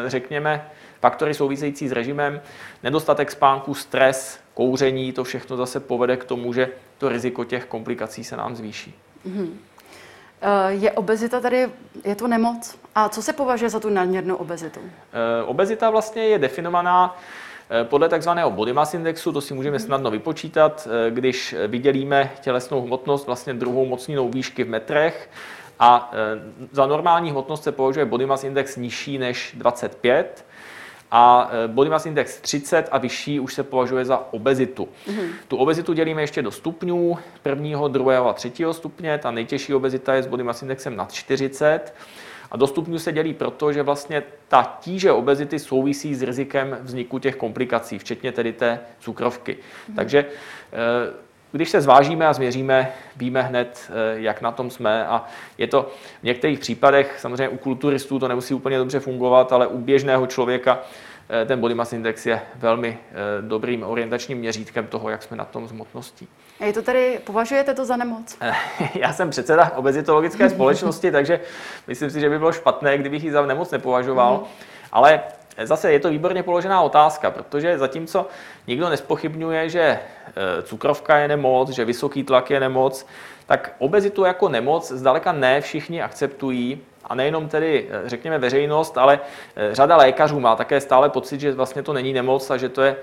[0.05, 0.69] řekněme,
[1.01, 2.41] faktory související s režimem,
[2.83, 8.23] nedostatek spánku, stres, kouření, to všechno zase povede k tomu, že to riziko těch komplikací
[8.23, 8.95] se nám zvýší.
[9.27, 9.49] Mm-hmm.
[10.67, 11.69] Je obezita tady,
[12.03, 12.77] je to nemoc?
[12.95, 14.79] A co se považuje za tu nadměrnou obezitu?
[15.45, 17.17] Obezita vlastně je definovaná
[17.83, 19.85] podle takzvaného body mass indexu, to si můžeme mhm.
[19.85, 25.29] snadno vypočítat, když vydělíme tělesnou hmotnost vlastně druhou mocninou výšky v metrech
[25.79, 26.11] a
[26.71, 30.45] za normální hmotnost se považuje body mass index nižší než 25
[31.15, 34.89] a body mass index 30 a vyšší už se považuje za obezitu.
[35.07, 35.29] Mm-hmm.
[35.47, 39.17] Tu obezitu dělíme ještě do stupňů, prvního, druhého a třetího stupně.
[39.17, 41.93] Ta nejtěžší obezita je s body mass indexem nad 40.
[42.53, 47.19] A do stupňů se dělí proto, že vlastně ta tíže obezity souvisí s rizikem vzniku
[47.19, 49.53] těch komplikací, včetně tedy té cukrovky.
[49.53, 49.95] Mm-hmm.
[49.95, 50.25] Takže e,
[51.51, 55.25] když se zvážíme a změříme, víme hned, e, jak na tom jsme a
[55.57, 59.77] je to v některých případech, samozřejmě u kulturistů to nemusí úplně dobře fungovat, ale u
[59.77, 61.12] běžného člověka Eh,
[61.45, 65.67] ten body mass index je velmi eh, dobrým orientačním měřítkem toho, jak jsme na tom
[65.67, 66.27] s hmotností.
[66.59, 68.37] A je to tedy, považujete to za nemoc?
[68.41, 68.53] Eh,
[68.99, 71.39] já jsem předseda obezitologické společnosti, takže
[71.87, 74.37] myslím si, že by bylo špatné, kdybych ji za nemoc nepovažoval.
[74.37, 74.45] Mm.
[74.91, 75.21] Ale
[75.63, 78.27] zase je to výborně položená otázka, protože zatímco
[78.67, 79.99] nikdo nespochybňuje, že
[80.63, 83.05] cukrovka je nemoc, že vysoký tlak je nemoc,
[83.45, 86.81] tak obezitu jako nemoc zdaleka ne všichni akceptují
[87.13, 89.19] a nejenom tedy, eh, řekněme, veřejnost, ale
[89.55, 92.81] eh, řada lékařů má také stále pocit, že vlastně to není nemoc a že to
[92.81, 92.95] je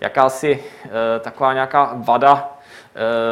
[0.00, 0.88] jakási eh,
[1.20, 2.54] taková nějaká vada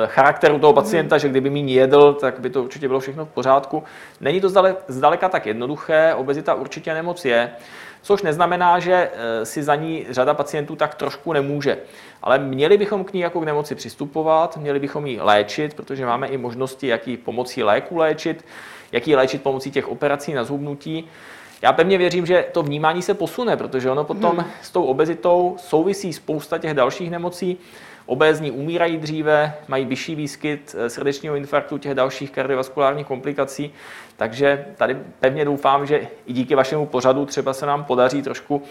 [0.06, 3.84] charakteru toho pacienta, že kdyby méně jedl, tak by to určitě bylo všechno v pořádku.
[4.20, 4.48] Není to
[4.88, 7.50] zdaleka tak jednoduché, obezita určitě nemoc je,
[8.02, 9.10] což neznamená, že
[9.42, 11.78] si za ní řada pacientů tak trošku nemůže.
[12.22, 16.26] Ale měli bychom k ní jako k nemoci přistupovat, měli bychom ji léčit, protože máme
[16.26, 18.44] i možnosti, jak ji pomocí léku léčit
[18.92, 21.08] jak ji léčit pomocí těch operací na zhubnutí.
[21.62, 24.46] Já pevně věřím, že to vnímání se posune, protože ono potom hmm.
[24.62, 27.58] s tou obezitou souvisí spousta těch dalších nemocí.
[28.06, 33.72] obézní umírají dříve, mají vyšší výskyt srdečního infarktu, těch dalších kardiovaskulárních komplikací.
[34.16, 38.62] Takže tady pevně doufám, že i díky vašemu pořadu třeba se nám podaří trošku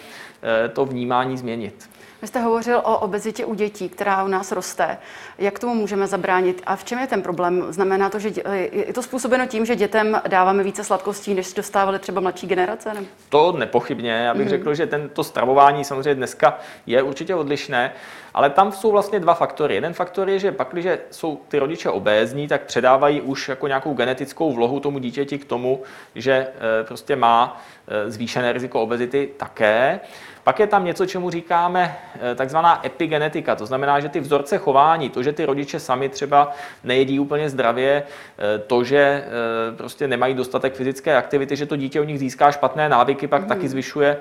[0.74, 1.90] to vnímání změnit.
[2.22, 4.98] Vy jste hovořil o obezitě u dětí, která u nás roste.
[5.38, 7.66] Jak tomu můžeme zabránit a v čem je ten problém?
[7.70, 8.30] Znamená to, že
[8.72, 12.94] je to způsobeno tím, že dětem dáváme více sladkostí, než dostávali třeba mladší generace?
[12.94, 13.04] Ne?
[13.30, 14.12] To nepochybně.
[14.12, 14.50] Já bych mm.
[14.50, 17.94] řekl, že tento stravování samozřejmě dneska je určitě odlišné,
[18.34, 19.76] ale tam jsou vlastně dva faktory.
[19.76, 23.94] Jeden faktor je, že pak, když jsou ty rodiče obézní, tak předávají už jako nějakou
[23.94, 25.84] genetickou vlohu tomu dítěti k tomu,
[26.16, 30.00] že eh, prostě má eh, zvýšené riziko obezity také.
[30.46, 31.98] Pak je tam něco, čemu říkáme
[32.32, 36.52] eh, takzvaná epigenetika, to znamená, že ty vzorce chování, to, že ty rodiče sami třeba
[36.84, 42.02] nejedí úplně zdravě, eh, to, že eh, prostě nemají dostatek fyzické aktivity, že to dítě
[42.02, 43.48] u nich získá špatné návyky, pak mm.
[43.48, 44.18] taky zvyšuje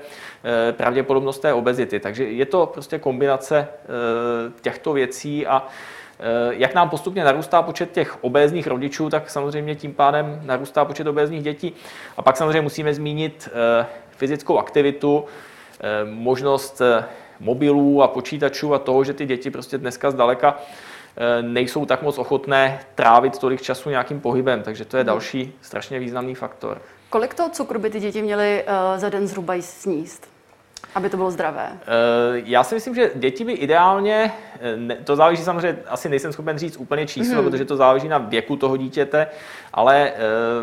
[0.72, 2.00] pravděpodobnost té obezity.
[2.00, 3.68] Takže je to prostě kombinace
[4.60, 5.66] těchto věcí a
[6.50, 11.42] jak nám postupně narůstá počet těch obézních rodičů, tak samozřejmě tím pádem narůstá počet obézních
[11.42, 11.74] dětí.
[12.16, 13.48] A pak samozřejmě musíme zmínit
[14.10, 15.24] fyzickou aktivitu,
[16.04, 17.04] možnost eh,
[17.40, 20.58] mobilů a počítačů a toho, že ty děti prostě dneska zdaleka
[21.16, 25.06] eh, nejsou tak moc ochotné trávit tolik času nějakým pohybem, takže to je mhm.
[25.06, 26.82] další strašně významný faktor.
[27.10, 28.64] Kolik toho cukru by ty děti měly
[28.96, 30.33] za den zhruba sníst?
[30.94, 31.68] Aby to bylo zdravé?
[32.44, 34.32] Já si myslím, že děti by ideálně,
[35.04, 37.50] to záleží samozřejmě, asi nejsem schopen říct úplně číslo, mm.
[37.50, 39.26] protože to záleží na věku toho dítěte,
[39.72, 40.12] ale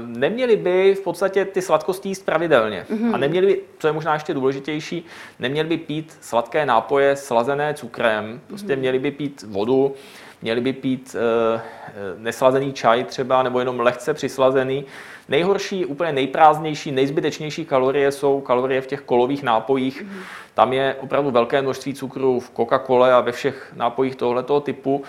[0.06, 2.86] neměli by v podstatě ty sladkosti jíst pravidelně.
[2.90, 3.16] Mm.
[3.16, 5.06] A neměli by, co je možná ještě důležitější,
[5.40, 8.80] neměli by pít sladké nápoje slazené cukrem, prostě mm.
[8.80, 9.94] měli by pít vodu,
[10.42, 11.16] měli by pít
[12.18, 14.86] neslazený čaj třeba, nebo jenom lehce přislazený,
[15.32, 20.02] Nejhorší, úplně nejprázdnější, nejzbytečnější kalorie jsou kalorie v těch kolových nápojích.
[20.02, 20.20] Mm.
[20.54, 25.04] Tam je opravdu velké množství cukru v Coca-Cole a ve všech nápojích tohoto typu.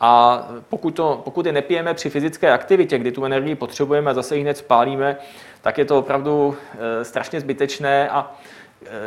[0.00, 4.36] A pokud, to, pokud je nepijeme při fyzické aktivitě, kdy tu energii potřebujeme a zase
[4.36, 5.16] ji hned spálíme,
[5.62, 6.56] tak je to opravdu
[7.00, 8.57] e, strašně zbytečné a Eh,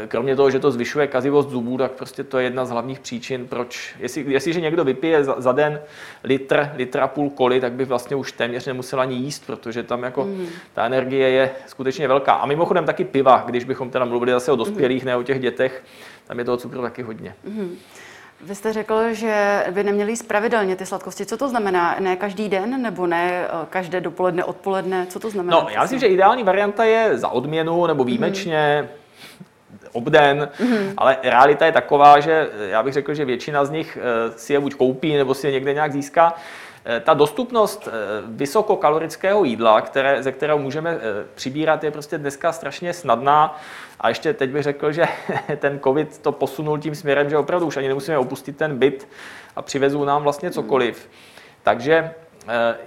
[0.07, 3.47] kromě toho, že to zvyšuje kazivost zubů, tak prostě to je jedna z hlavních příčin,
[3.47, 5.81] proč, jestli, jestliže někdo vypije za, za den
[6.23, 10.03] litr, litr a půl koli, tak by vlastně už téměř nemusel ani jíst, protože tam
[10.03, 10.47] jako mm.
[10.73, 12.33] ta energie je skutečně velká.
[12.33, 15.07] A mimochodem taky piva, když bychom teda mluvili zase o dospělých, mm.
[15.07, 15.83] ne o těch dětech,
[16.27, 17.35] tam je toho cukru taky hodně.
[17.43, 17.77] Mm.
[18.43, 21.25] Vy jste řekl, že by neměli jíst pravidelně ty sladkosti.
[21.25, 21.95] Co to znamená?
[21.99, 25.05] Ne každý den nebo ne eh, každé dopoledne, odpoledne?
[25.09, 25.59] Co to znamená?
[25.59, 28.89] No, já myslím, že ideální varianta je za odměnu nebo výjimečně.
[28.91, 29.01] Mm
[29.93, 30.93] obden, mm-hmm.
[30.97, 34.59] ale realita je taková, že já bych řekl, že většina z nich eh, si je
[34.59, 36.33] buď koupí, nebo si je někde nějak získá.
[36.85, 37.91] Eh, ta dostupnost eh,
[38.27, 40.99] vysokokalorického jídla, které, ze kterého můžeme
[41.35, 43.59] přibírat, je prostě dneska strašně snadná.
[43.99, 45.03] A ještě teď bych řekl, že
[45.57, 49.07] ten covid to posunul tím směrem, že opravdu už ani nemusíme opustit ten byt
[49.55, 51.09] a přivezou nám vlastně cokoliv.
[51.63, 52.11] Takže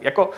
[0.00, 0.30] jako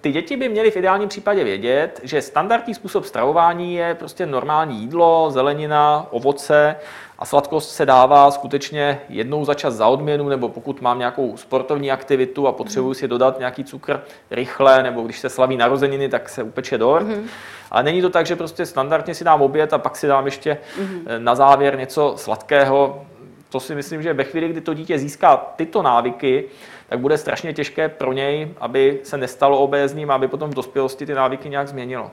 [0.00, 4.80] ty děti by měly v ideálním případě vědět, že standardní způsob stravování je prostě normální
[4.80, 6.76] jídlo, zelenina, ovoce
[7.18, 11.92] a sladkost se dává skutečně jednou za čas za odměnu, nebo pokud mám nějakou sportovní
[11.92, 16.42] aktivitu a potřebuji si dodat nějaký cukr rychle, nebo když se slaví narozeniny, tak se
[16.42, 17.06] upeče dort.
[17.06, 17.22] Mm-hmm.
[17.70, 20.58] Ale není to tak, že prostě standardně si dám oběd a pak si dám ještě
[20.80, 21.18] mm-hmm.
[21.18, 23.06] na závěr něco sladkého.
[23.50, 26.44] To si myslím, že ve chvíli, kdy to dítě získá tyto návyky,
[26.88, 31.14] tak bude strašně těžké pro něj, aby se nestalo obézním, aby potom v dospělosti ty
[31.14, 32.10] návyky nějak změnilo.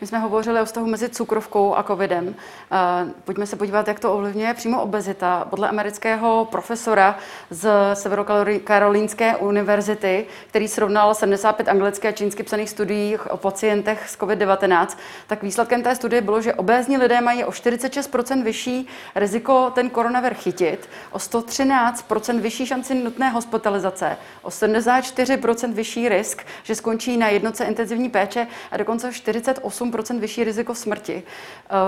[0.00, 2.34] My jsme hovořili o vztahu mezi cukrovkou a covidem.
[2.72, 2.76] Eh,
[3.24, 5.46] pojďme se podívat, jak to ovlivňuje přímo obezita.
[5.50, 7.18] Podle amerického profesora
[7.50, 14.86] z Severokarolínské univerzity, který srovnal 75 anglické a čínsky psaných studií o pacientech s COVID-19,
[15.26, 20.34] tak výsledkem té studie bylo, že obézní lidé mají o 46% vyšší riziko ten koronavir
[20.34, 27.64] chytit, o 113% vyšší šanci nutné hospitalizace, o 74% vyšší risk, že skončí na jednotce
[27.64, 31.22] intenzivní péče a dokonce o 48 8% vyšší riziko smrti.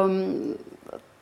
[0.06, 0.54] Um,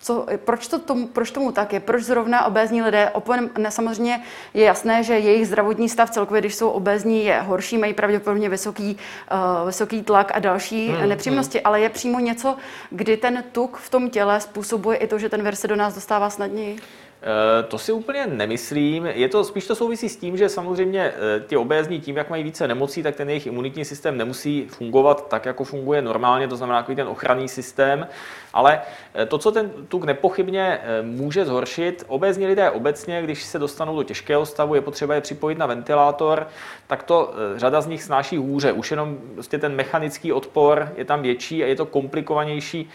[0.00, 1.80] co, proč, to tomu, proč tomu tak je?
[1.80, 3.10] Proč zrovna obézní lidé?
[3.10, 4.22] Opon, ne, samozřejmě
[4.54, 8.96] je jasné, že jejich zdravotní stav celkově, když jsou obézní, je horší, mají pravděpodobně vysoký,
[9.32, 11.66] uh, vysoký tlak a další hmm, nepříjemnosti, hmm.
[11.66, 12.56] ale je přímo něco,
[12.90, 15.94] kdy ten tuk v tom těle způsobuje i to, že ten vir se do nás
[15.94, 16.78] dostává snadněji?
[17.22, 19.06] Eh, to si úplně nemyslím.
[19.06, 22.42] Je to spíš to souvisí s tím, že samozřejmě eh, ti obézní tím, jak mají
[22.42, 26.78] více nemocí, tak ten jejich imunitní systém nemusí fungovat tak, jako funguje normálně, to znamená
[26.78, 28.06] takový ten ochranný systém.
[28.54, 28.80] Ale
[29.14, 34.02] eh, to, co ten tuk nepochybně může zhoršit, obézní lidé obecně, když se dostanou do
[34.02, 36.46] těžkého stavu, je potřeba je připojit na ventilátor,
[36.86, 38.72] tak to řada z nich snáší hůře.
[38.72, 42.90] Už jenom prostě ten mechanický odpor je tam větší a je to komplikovanější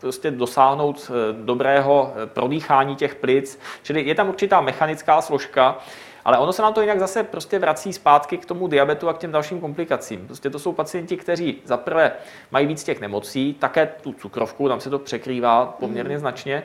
[0.00, 5.78] prostě dosáhnout dobrého prodýchání dýchání těch plic, čili je tam určitá mechanická složka,
[6.24, 9.18] ale ono se nám to jinak zase prostě vrací zpátky k tomu diabetu a k
[9.18, 10.26] těm dalším komplikacím.
[10.26, 12.12] Prostě to jsou pacienti, kteří zaprvé
[12.50, 16.20] mají víc těch nemocí, také tu cukrovku, tam se to překrývá poměrně mm.
[16.20, 16.62] značně.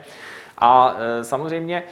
[0.58, 1.82] A e, samozřejmě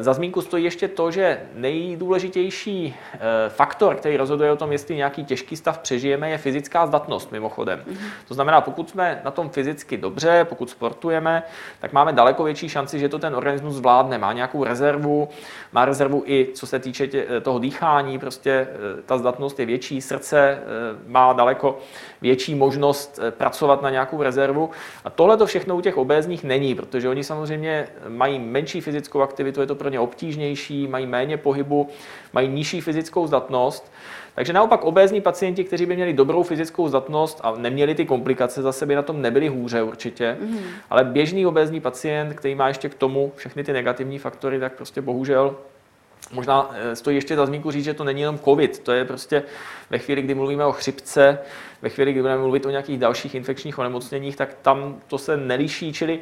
[0.00, 5.24] za zmínku stojí ještě to, že nejdůležitější eh, faktor, který rozhoduje o tom, jestli nějaký
[5.24, 7.78] těžký stav přežijeme, je fyzická zdatnost mimochodem.
[7.78, 8.10] Mm-hmm.
[8.28, 11.42] To znamená, pokud jsme na tom fyzicky dobře, pokud sportujeme,
[11.80, 14.18] tak máme daleko větší šanci, že to ten organismus zvládne.
[14.18, 15.28] Má nějakou rezervu,
[15.72, 18.68] má rezervu i co se týče tě, eh, toho dýchání, prostě
[19.06, 20.58] ta zdatnost je větší, srdce
[21.06, 21.78] má daleko
[22.22, 24.70] větší možnost pracovat na nějakou rezervu.
[25.04, 29.60] A tohle to všechno u těch obézních není, protože oni samozřejmě mají menší fyzickou aktivitu,
[29.60, 31.88] je to pro ně obtížnější, mají méně pohybu,
[32.32, 33.92] mají nižší fyzickou zdatnost.
[34.34, 38.86] Takže naopak obézní pacienti, kteří by měli dobrou fyzickou zdatnost a neměli ty komplikace, zase
[38.86, 40.36] by na tom nebyli hůře určitě.
[40.40, 40.58] Mm.
[40.90, 45.00] Ale běžný obézní pacient, který má ještě k tomu všechny ty negativní faktory, tak prostě
[45.00, 45.56] bohužel
[46.32, 49.42] Možná eh, stojí ještě za zmínku říct, že to není jenom COVID, to je prostě
[49.90, 51.38] ve chvíli, kdy mluvíme o chřipce,
[51.82, 55.92] ve chvíli, kdy budeme mluvit o nějakých dalších infekčních onemocněních, tak tam to se nelíší,
[55.92, 56.20] čili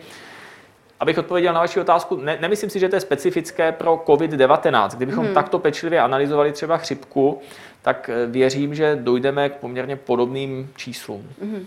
[1.01, 4.97] Abych odpověděl na vaši otázku, ne, nemyslím si, že to je specifické pro COVID-19.
[4.97, 5.35] Kdybychom hmm.
[5.35, 7.41] takto pečlivě analyzovali třeba chřipku,
[7.83, 11.29] tak eh, věřím, že dojdeme k poměrně podobným číslům.
[11.43, 11.67] Hmm.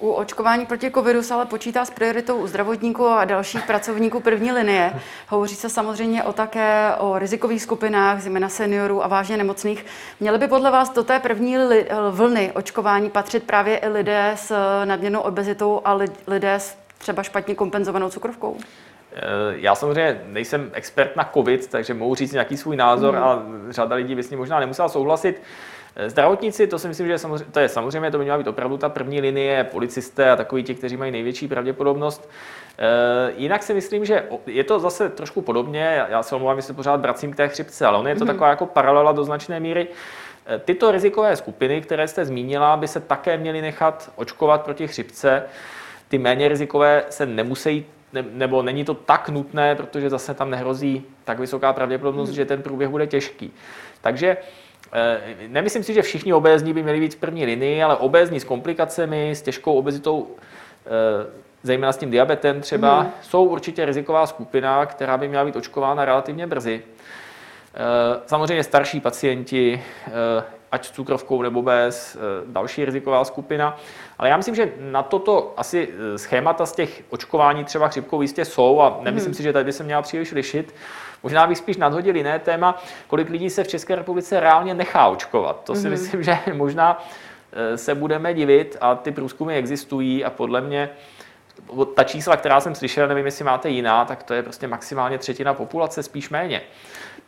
[0.00, 4.52] U očkování proti covidu se ale počítá s prioritou u zdravotníků a dalších pracovníků první
[4.52, 4.92] linie.
[5.28, 9.86] Hovoří se samozřejmě o také o rizikových skupinách, zejména seniorů a vážně nemocných.
[10.20, 14.54] Měly by podle vás do té první li, vlny očkování patřit právě i lidé s
[14.84, 18.56] nadměrnou obezitou a lidé s třeba špatně kompenzovanou cukrovkou?
[19.12, 23.22] Eh, já samozřejmě nejsem expert na COVID, takže mohu říct nějaký svůj názor mm.
[23.22, 25.42] a řada lidí by s ním možná nemusela souhlasit.
[25.96, 28.46] Eh, zdravotníci, to si myslím, že je samozřejmě, to je samozřejmě, to by měla být
[28.46, 32.30] opravdu ta první linie, policisté a takový ti, kteří mají největší pravděpodobnost.
[32.78, 37.00] E, jinak si myslím, že je to zase trošku podobně, já se omlouvám, jestli pořád
[37.00, 38.26] vracím k té chřipce, ale on je to mm.
[38.26, 39.88] taková jako paralela do značné míry.
[40.64, 45.42] Tyto rizikové skupiny, které jste zmínila, by se také měly nechat očkovat proti chřipce.
[46.08, 51.04] Ty méně rizikové se nemusí ne, nebo není to tak nutné, protože zase tam nehrozí
[51.24, 52.36] tak vysoká pravděpodobnost, hmm.
[52.36, 53.52] že ten průběh bude těžký.
[54.00, 54.69] Takže eh,
[55.48, 59.30] nemyslím si, že všichni obézní by měli být v první linii, ale obézní s komplikacemi,
[59.30, 60.28] s těžkou obezitou,
[60.86, 61.26] eh,
[61.62, 63.10] zejména s tím diabetem třeba, hmm.
[63.22, 66.82] jsou určitě riziková skupina, která by měla být očkována relativně brzy.
[67.74, 69.82] Eh, samozřejmě starší pacienti,
[70.72, 73.76] ať s cukrovkou nebo bez, další riziková skupina.
[74.18, 78.44] Ale já myslím, že na toto asi eh, schémata z těch očkování třeba chřipkou jistě
[78.44, 79.34] jsou a nemyslím hmm.
[79.34, 80.74] si, že tady by se měla příliš lišit.
[81.22, 85.60] Možná bych spíš nadhodil jiné téma, kolik lidí se v České republice reálně nechá očkovat.
[85.64, 85.90] To si hmm.
[85.90, 87.04] myslím, že možná
[87.52, 90.90] eh, se budeme divit a ty průzkumy existují a podle mě
[91.94, 95.54] ta čísla, která jsem slyšel, nevím, jestli máte jiná, tak to je prostě maximálně třetina
[95.54, 96.62] populace, spíš méně.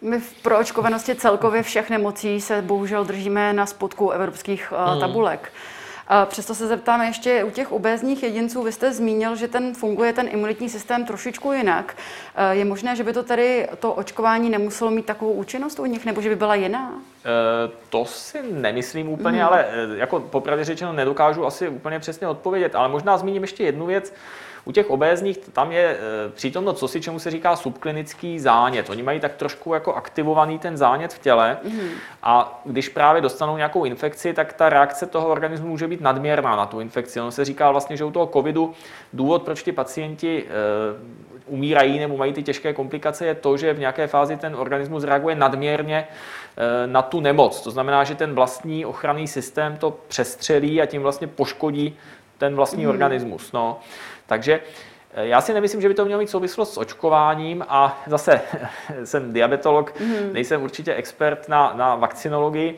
[0.00, 5.40] My v proočkovanosti celkově všech nemocí se bohužel držíme na spodku evropských uh, tabulek.
[5.40, 5.81] Hmm.
[6.26, 8.62] Přesto se zeptáme ještě u těch obézních jedinců.
[8.62, 11.96] Vy jste zmínil, že ten funguje ten imunitní systém trošičku jinak.
[12.34, 16.04] Eh, je možné, že by to tady to očkování nemuselo mít takovou účinnost u nich,
[16.04, 16.92] nebo že by byla jiná?
[16.92, 19.46] E, to si nemyslím úplně, mm.
[19.46, 22.74] ale eh, jako popravdě řečeno nedokážu asi úplně přesně odpovědět.
[22.74, 24.12] Ale možná zmíním ještě jednu věc.
[24.64, 25.98] U těch obézních tam je
[26.34, 28.90] přítomno co si, čemu se říká subklinický zánět.
[28.90, 31.88] Oni mají tak trošku jako aktivovaný ten zánět v těle mm.
[32.22, 36.66] a když právě dostanou nějakou infekci, tak ta reakce toho organismu může být nadměrná na
[36.66, 37.20] tu infekci.
[37.20, 38.72] Ono se říká vlastně, že u toho covidu
[39.12, 40.44] důvod, proč ty pacienti
[41.46, 45.34] umírají nebo mají ty těžké komplikace, je to, že v nějaké fázi ten organismus reaguje
[45.34, 46.06] nadměrně
[46.86, 47.60] na tu nemoc.
[47.60, 51.96] To znamená, že ten vlastní ochranný systém to přestřelí a tím vlastně poškodí
[52.38, 52.90] ten vlastní mm.
[52.90, 53.52] organismus.
[53.52, 53.80] No.
[54.26, 54.60] Takže
[55.14, 58.40] eh, já si nemyslím, že by to mělo mít souvislost s očkováním a zase
[59.04, 60.32] jsem diabetolog, mm.
[60.32, 62.76] nejsem určitě expert na, na vakcinologii,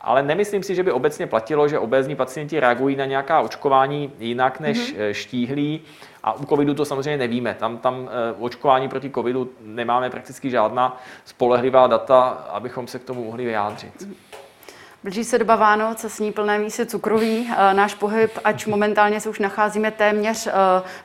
[0.00, 4.60] ale nemyslím si, že by obecně platilo, že obézní pacienti reagují na nějaká očkování jinak
[4.60, 4.98] než mm.
[5.12, 5.80] štíhlí.
[6.24, 7.54] A u covidu to samozřejmě nevíme.
[7.54, 13.24] Tam, tam eh, očkování proti covidu nemáme prakticky žádná spolehlivá data, abychom se k tomu
[13.24, 14.08] mohli vyjádřit.
[15.04, 17.50] Blíží se doba Vánoc, se sní plné mísy cukroví.
[17.50, 20.52] Eh, náš pohyb, ať momentálně se už nacházíme téměř eh,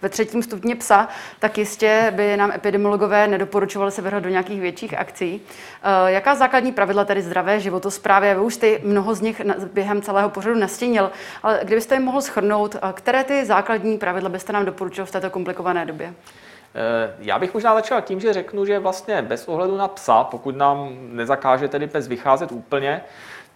[0.02, 1.08] ve třetím stupni psa,
[1.40, 5.42] tak jistě by nám epidemiologové nedoporučovali se vrhat do nějakých větších akcí.
[5.42, 8.34] Eh, jaká základní pravidla tedy zdravé životosprávy?
[8.34, 9.42] Vy už ty mnoho z nich
[9.74, 11.12] během celého pořadu nastínil,
[11.44, 15.86] ale kdybyste jim mohl schrnout, které ty základní pravidla byste nám doporučil v této komplikované
[15.86, 16.14] době?
[17.20, 20.90] Já bych možná začal tím, že řeknu, že vlastně bez ohledu na psa, pokud nám
[21.00, 23.02] nezakáže tedy pes vycházet úplně,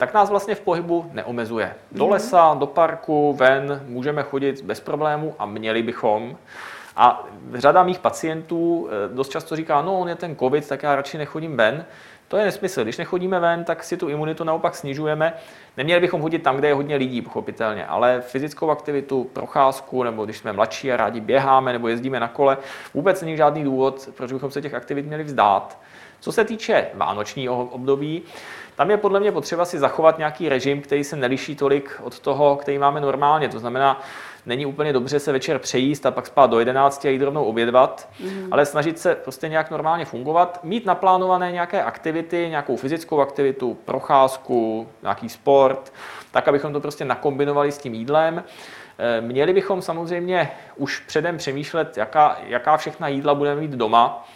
[0.01, 1.75] tak nás vlastně v pohybu neomezuje.
[1.91, 2.11] Do mhm.
[2.11, 6.37] lesa, do parku, ven můžeme chodit bez problému a měli bychom.
[6.95, 10.95] A řada mých pacientů eh, dost často říká, no on je ten covid, tak já
[10.95, 11.85] radši nechodím ven.
[12.27, 12.83] To je nesmysl.
[12.83, 15.33] Když nechodíme ven, tak si tu imunitu naopak snižujeme.
[15.77, 20.38] Neměli bychom chodit tam, kde je hodně lidí, pochopitelně, ale fyzickou aktivitu, procházku, nebo když
[20.38, 22.57] jsme mladší a rádi běháme nebo jezdíme na kole,
[22.93, 25.78] vůbec není žádný důvod, proč bychom se těch aktivit měli vzdát.
[26.22, 28.24] Co se týče vánočního období,
[28.76, 32.55] tam je podle mě potřeba si zachovat nějaký režim, který se neliší tolik od toho,
[32.55, 33.49] který máme normálně.
[33.49, 34.01] To znamená,
[34.45, 38.09] není úplně dobře se večer přejíst a pak spát do 11 a jít rovnou obědvat,
[38.19, 38.47] mm.
[38.51, 44.88] ale snažit se prostě nějak normálně fungovat, mít naplánované nějaké aktivity, nějakou fyzickou aktivitu, procházku,
[45.01, 45.93] nějaký sport,
[46.32, 48.43] tak, abychom to prostě nakombinovali s tím jídlem.
[48.97, 54.28] Eh, měli bychom samozřejmě už předem přemýšlet, jaká, jaká všechna jídla budeme mít doma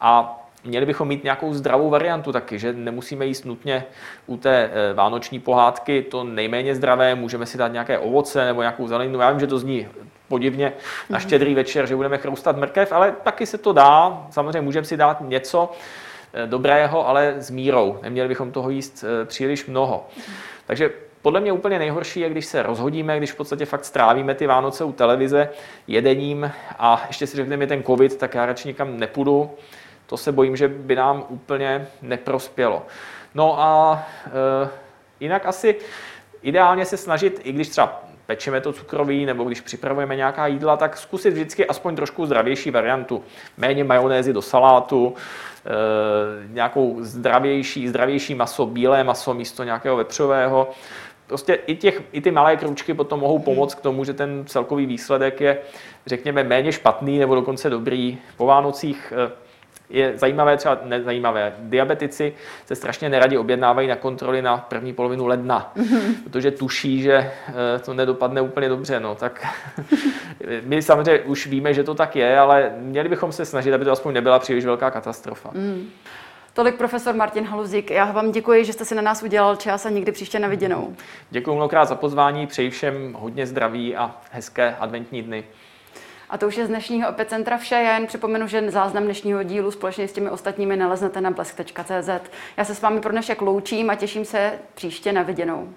[0.00, 3.84] a měli bychom mít nějakou zdravou variantu taky, že nemusíme jíst nutně
[4.26, 8.88] u té eh, vánoční pohádky to nejméně zdravé, můžeme si dát nějaké ovoce nebo nějakou
[8.88, 9.20] zeleninu.
[9.20, 9.88] Já vím, že to zní
[10.28, 10.72] podivně
[11.10, 11.26] na mhm.
[11.26, 14.26] štědrý večer, že budeme chroustat mrkev, ale taky se to dá.
[14.30, 15.72] Samozřejmě můžeme si dát něco
[16.32, 17.98] eh, dobrého, ale s mírou.
[18.02, 20.06] Neměli bychom toho jíst eh, příliš mnoho.
[20.66, 20.90] Takže
[21.22, 24.84] podle mě úplně nejhorší je, když se rozhodíme, když v podstatě fakt strávíme ty Vánoce
[24.84, 25.48] u televize
[25.86, 29.50] jedením a ještě si řekneme ten covid, tak já radši nikam nepůjdu
[30.06, 32.86] to se bojím, že by nám úplně neprospělo.
[33.34, 34.68] No a e,
[35.20, 35.76] jinak asi
[36.42, 40.96] ideálně se snažit, i když třeba pečeme to cukroví, nebo když připravujeme nějaká jídla, tak
[40.96, 43.24] zkusit vždycky aspoň trošku zdravější variantu.
[43.56, 45.14] Méně majonézy do salátu,
[45.66, 50.70] e, nějakou zdravější, zdravější maso, bílé maso místo nějakého vepřového.
[51.26, 54.86] Prostě i, těch, i ty malé kručky potom mohou pomoct k tomu, že ten celkový
[54.86, 55.58] výsledek je,
[56.06, 58.18] řekněme, méně špatný nebo dokonce dobrý.
[58.36, 59.45] Po Vánocích e,
[59.90, 62.34] je zajímavé, třeba nezajímavé, diabetici
[62.66, 66.14] se strašně neradi objednávají na kontroly na první polovinu ledna, mm-hmm.
[66.24, 69.00] protože tuší, že eh, to nedopadne úplně dobře.
[69.00, 69.46] No, tak
[70.62, 73.92] my samozřejmě už víme, že to tak je, ale měli bychom se snažit, aby to
[73.92, 75.50] aspoň nebyla příliš velká katastrofa.
[75.54, 75.88] Mm.
[76.56, 77.90] Tolik profesor Martin Haluzík.
[77.90, 80.96] Já vám děkuji, že jste si na nás udělal čas a někdy příště na viděnou.
[81.30, 85.44] Děkuji mnohokrát za pozvání, přeji všem hodně zdraví a hezké adventní dny.
[86.30, 87.74] A to už je z dnešního epicentra vše.
[87.74, 92.30] Já jen připomenu, že záznam dnešního dílu společně s těmi ostatními naleznete na blesk.cz.
[92.56, 95.68] Já se s vámi pro dnešek loučím a těším se příště na viděnou.